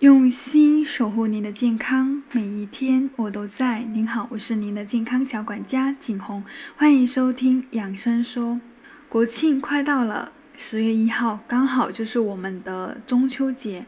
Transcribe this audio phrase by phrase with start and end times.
[0.00, 3.80] 用心守护您的健康，每一天我都在。
[3.80, 6.44] 您好，我是您的健康小管家景红，
[6.76, 8.60] 欢迎收听养生说。
[9.08, 13.86] 国庆快到了，十月一号刚好就是我们的中秋节。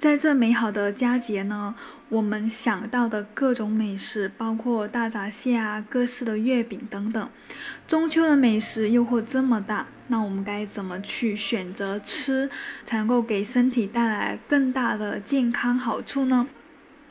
[0.00, 1.74] 在这美好的佳节呢，
[2.08, 7.28] 我们想到的各种美食，包括大闸蟹啊、各式的月饼等等。
[7.86, 12.48] 中秋的美食诱惑这么大，那我们该怎么去选择吃，
[12.86, 16.46] 才能够给身体带来更大的健康好处呢？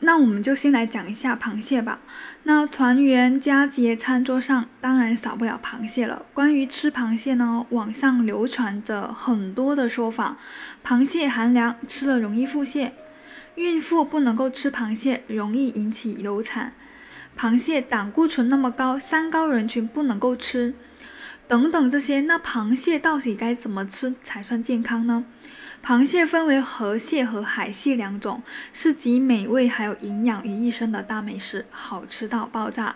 [0.00, 2.00] 那我们就先来讲一下螃蟹吧。
[2.44, 6.24] 那团圆佳节餐桌上当然少不了螃蟹了。
[6.32, 10.38] 关于吃螃蟹呢，网上流传着很多的说法。
[10.84, 12.92] 螃蟹寒凉，吃了容易腹泻；
[13.56, 16.72] 孕妇不能够吃螃蟹，容易引起流产；
[17.38, 20.74] 螃蟹胆固醇那么高，三高人群不能够吃。
[21.46, 25.24] 等等这些，那螃蟹到底该怎么吃才算健康呢？
[25.82, 32.94] 螃蟹分为河蟹和海蟹两种，是集美味还有营养于一身的大美食，好吃到爆炸。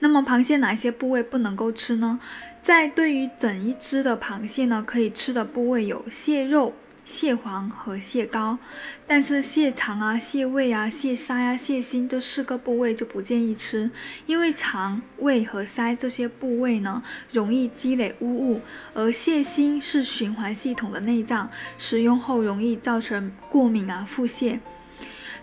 [0.00, 2.20] 那么螃蟹哪些部位不能够吃呢？
[2.62, 6.74] 在对于整一只的螃蟹呢，可以吃的部位有蟹肉。
[7.06, 8.58] 蟹黄和蟹膏，
[9.06, 13.90] 但是蟹肠啊、蟹胃啊、蟹腮呀、蟹心这四个部位就不建议吃，
[14.26, 18.60] 因为肠、胃和腮这些部位呢容易积累污物，
[18.92, 24.58] 而蟹心是循环系统的内脏，食用后容易造成过敏啊、腹泻。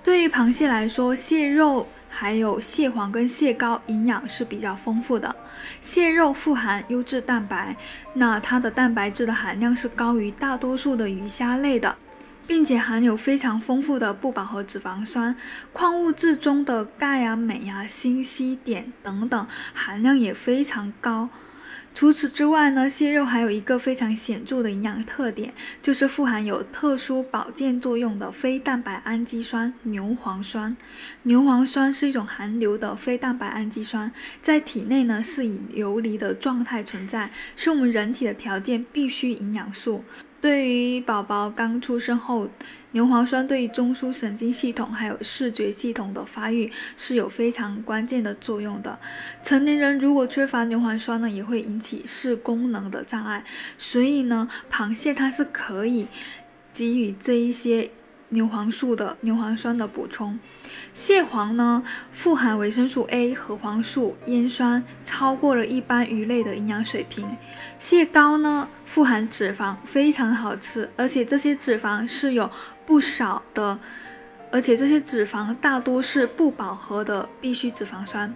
[0.04, 1.88] 对于螃蟹来说，蟹肉。
[2.24, 5.36] 还有蟹黄跟蟹膏营养是比较丰富的，
[5.82, 7.76] 蟹肉富含优质蛋白，
[8.14, 11.94] 那它的蛋白质的含量是高于大多数的鱼虾类的，
[12.48, 15.36] 并且含有非常丰富的不饱和脂肪酸，
[15.74, 21.28] 矿物质中的钙啊、镁啊、锌、硒、碘等等含量也非常高。
[21.96, 30.76] 除此之外呢，蟹肉还有一个非常显著的营养特点，就是富含有特殊保健作用的非蛋白氨基酸牛磺酸。
[31.22, 40.04] 牛磺酸是一种含硫的非蛋白氨基酸，在体内呢是以游离的状态存在，是我们人体的条件必需营养素。
[40.44, 42.50] 对于宝宝刚出生后，
[42.92, 49.00] 牛磺酸对于中枢神经系统还有视觉系统的发育是有非常关键的作用的。
[49.42, 53.46] 成年人如果缺乏牛磺酸呢，也会引起视功能的障碍。
[53.78, 56.08] 所以呢，螃蟹它是可以
[56.74, 57.92] 给予这一些。
[58.34, 60.40] 牛磺素的牛磺酸的补充，
[60.92, 67.38] 蟹黄呢富含维生素 A、核黄素、烟酸，超过了一般鱼类的营养水平。
[67.80, 72.50] 蟹膏呢富含脂肪，非常好吃，而且这些脂肪是有
[72.88, 73.78] 不少的，
[74.52, 78.34] 而且这些脂肪大多是不饱和的必需脂肪酸。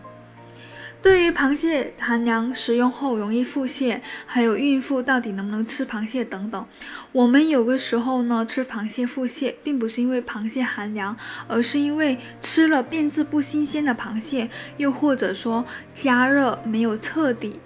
[1.00, 6.66] 对于螃蟹寒凉，食用后容易腹泻，还有孕妇到底能不能吃螃蟹等等，
[7.12, 11.16] 我们有个时候呢吃螃蟹腹泻，并不是因为螃蟹寒凉，
[11.48, 15.64] 而是因为吃了变质不新鲜的螃蟹，又或者说
[15.96, 17.60] 加热没有彻底，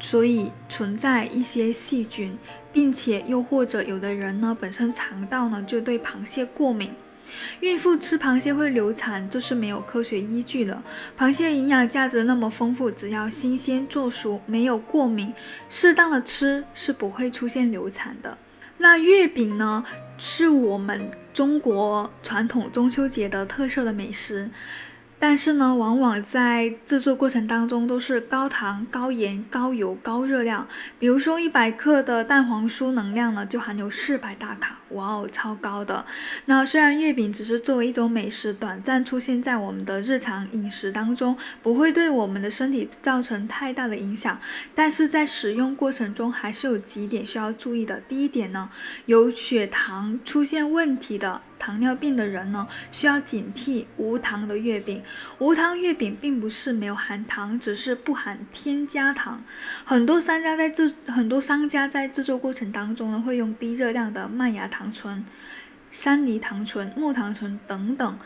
[0.00, 2.36] 所以存在一些细菌，
[2.72, 6.90] 并且又或者有的人呢本身肠道呢就对螃蟹过敏。
[7.60, 10.82] 孕妇吃螃蟹会流产，这是没有科学依据的。
[11.18, 15.32] 螃蟹营养价值那么丰富，只要新鲜做熟，没有过敏，
[15.68, 18.36] 适当的吃是不会出现流产的。
[18.78, 19.84] 那月饼呢，
[20.18, 24.50] 是我们中国传统中秋节的特色的美食。
[25.22, 30.66] 但是呢，往往在制作过程当中都是高糖、高盐、高油、高热量。
[30.98, 36.04] 比如说，一百克的蛋黄酥能量呢，就含有四百大卡，哇哦，超高的。
[36.46, 44.40] 那虽然月饼只是作为一种美食，短暂出现在我们的日常饮食当中，不会对我们的身体造成太大的影响，
[44.74, 48.00] 但是在使用过程中还是有几点需要注意的。
[48.08, 48.68] 第一点呢，
[49.06, 51.40] 有血糖出现问题的。
[51.62, 55.00] 糖尿病的人呢，需要警惕无糖的月饼。
[55.38, 59.44] 无糖月饼并不是没有含糖，只是不含添加糖。
[59.84, 65.24] 很多商家在制很多商家在制作过程当中呢，会用低热量的麦芽糖醇、
[65.92, 68.18] 山梨糖醇、木糖醇等等。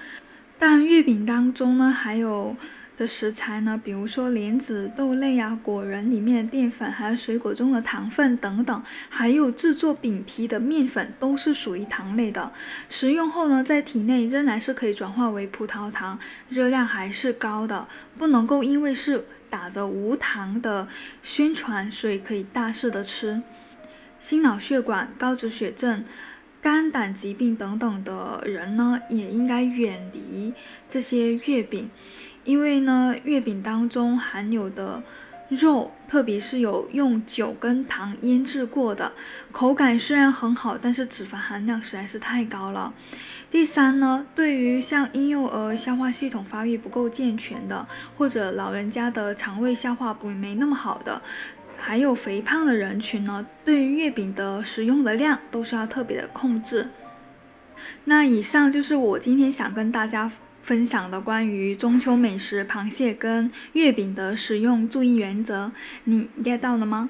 [0.58, 2.56] 但月饼当中呢，还有。
[2.96, 12.50] 的食材呢，比如说莲子、豆类啊、果仁里面的淀粉，还有水果中的糖分等等，还有制作饼皮的面粉，都是属于糖类的。
[12.88, 20.88] 食用后呢，在体内仍然是可以转化为葡萄糖，热量还是高的，不能够因为是打着无糖的
[21.22, 23.42] 宣传，所以可以大肆的吃。
[24.19, 26.02] 心脑血管、高脂血症、
[26.62, 30.54] 肝胆疾病等等的人呢，也应该远离
[30.88, 31.90] 这些月饼。
[32.46, 35.02] 因为呢，月饼当中含有的
[35.48, 39.12] 肉，特别是有用酒跟糖腌制过的，
[39.50, 42.94] 口感虽然很好，但是脂肪含量实在是太高了。
[43.50, 51.20] 第三呢，对于像婴幼儿消化系统发育不够健全的，或者老人家的肠胃消化不没那么好的，
[51.76, 56.88] 还有肥胖的人群呢，对于月饼的食用的量都是要特别的控制。
[58.04, 60.31] 那以上就是我今天想跟大家。
[60.66, 65.70] 分享的关于中秋美食螃蟹跟月饼的使用注意原则，
[66.02, 67.08] 你 get 到了吗？